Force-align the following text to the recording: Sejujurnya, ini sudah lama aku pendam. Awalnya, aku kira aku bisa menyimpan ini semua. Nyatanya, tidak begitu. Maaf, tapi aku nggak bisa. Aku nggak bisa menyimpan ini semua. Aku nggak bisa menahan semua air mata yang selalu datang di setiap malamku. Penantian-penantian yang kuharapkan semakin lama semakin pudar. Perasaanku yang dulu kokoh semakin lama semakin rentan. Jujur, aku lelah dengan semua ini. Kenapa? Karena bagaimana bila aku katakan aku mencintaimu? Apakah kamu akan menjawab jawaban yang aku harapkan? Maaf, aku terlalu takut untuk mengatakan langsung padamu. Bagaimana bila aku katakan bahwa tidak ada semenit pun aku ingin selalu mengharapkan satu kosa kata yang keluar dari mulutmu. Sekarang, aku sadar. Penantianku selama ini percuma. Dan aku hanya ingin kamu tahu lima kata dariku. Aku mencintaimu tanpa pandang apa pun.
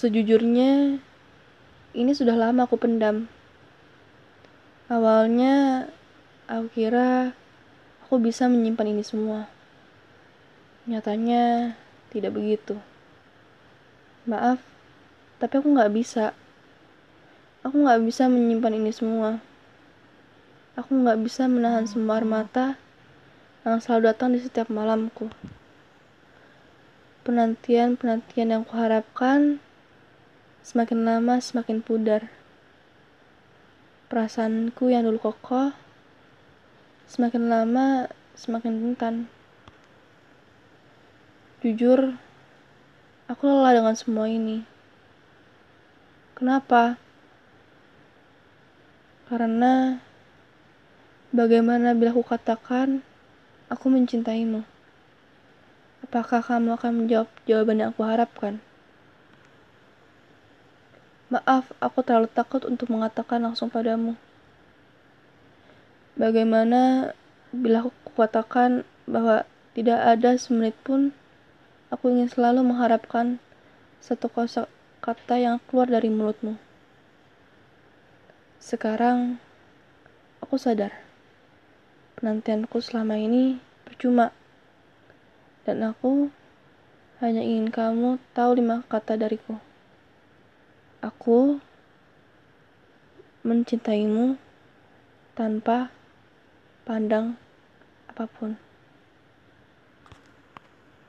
Sejujurnya, 0.00 0.96
ini 1.92 2.12
sudah 2.16 2.32
lama 2.32 2.64
aku 2.64 2.80
pendam. 2.80 3.28
Awalnya, 4.88 5.84
aku 6.48 6.72
kira 6.72 7.36
aku 8.00 8.16
bisa 8.16 8.48
menyimpan 8.48 8.96
ini 8.96 9.04
semua. 9.04 9.44
Nyatanya, 10.88 11.76
tidak 12.08 12.32
begitu. 12.32 12.80
Maaf, 14.24 14.64
tapi 15.36 15.60
aku 15.60 15.68
nggak 15.68 15.92
bisa. 15.92 16.32
Aku 17.60 17.84
nggak 17.84 18.00
bisa 18.00 18.24
menyimpan 18.24 18.80
ini 18.80 18.96
semua. 18.96 19.36
Aku 20.80 20.96
nggak 20.96 21.20
bisa 21.20 21.44
menahan 21.44 21.84
semua 21.84 22.16
air 22.16 22.24
mata 22.24 22.80
yang 23.68 23.76
selalu 23.84 24.16
datang 24.16 24.32
di 24.32 24.40
setiap 24.40 24.72
malamku. 24.72 25.28
Penantian-penantian 27.28 28.48
yang 28.48 28.64
kuharapkan 28.64 29.60
semakin 30.70 31.02
lama 31.02 31.42
semakin 31.42 31.82
pudar. 31.82 32.30
Perasaanku 34.06 34.86
yang 34.86 35.02
dulu 35.02 35.18
kokoh 35.18 35.74
semakin 37.10 37.50
lama 37.50 38.06
semakin 38.38 38.78
rentan. 38.78 39.26
Jujur, 41.58 42.14
aku 43.26 43.42
lelah 43.50 43.82
dengan 43.82 43.98
semua 43.98 44.30
ini. 44.30 44.62
Kenapa? 46.38 47.02
Karena 49.26 49.98
bagaimana 51.34 51.98
bila 51.98 52.14
aku 52.14 52.22
katakan 52.22 53.02
aku 53.66 53.90
mencintaimu? 53.90 54.62
Apakah 56.06 56.38
kamu 56.46 56.78
akan 56.78 56.92
menjawab 56.94 57.26
jawaban 57.50 57.82
yang 57.82 57.90
aku 57.90 58.06
harapkan? 58.06 58.62
Maaf, 61.30 61.70
aku 61.78 62.02
terlalu 62.02 62.26
takut 62.26 62.66
untuk 62.66 62.90
mengatakan 62.90 63.38
langsung 63.38 63.70
padamu. 63.70 64.18
Bagaimana 66.18 67.14
bila 67.54 67.86
aku 67.86 67.94
katakan 68.18 68.82
bahwa 69.06 69.46
tidak 69.78 70.02
ada 70.02 70.34
semenit 70.34 70.74
pun 70.82 71.14
aku 71.94 72.10
ingin 72.10 72.26
selalu 72.26 72.66
mengharapkan 72.66 73.38
satu 74.02 74.26
kosa 74.26 74.66
kata 74.98 75.38
yang 75.38 75.56
keluar 75.70 75.86
dari 75.86 76.10
mulutmu. 76.10 76.58
Sekarang, 78.58 79.38
aku 80.42 80.58
sadar. 80.58 80.98
Penantianku 82.18 82.82
selama 82.82 83.14
ini 83.14 83.62
percuma. 83.86 84.34
Dan 85.62 85.86
aku 85.86 86.34
hanya 87.22 87.46
ingin 87.46 87.70
kamu 87.70 88.18
tahu 88.34 88.58
lima 88.58 88.82
kata 88.90 89.14
dariku. 89.14 89.69
Aku 91.00 91.56
mencintaimu 93.40 94.36
tanpa 95.32 95.88
pandang 96.84 97.40
apa 98.04 98.28
pun. 98.28 98.69